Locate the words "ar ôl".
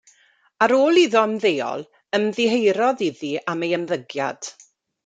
0.67-1.01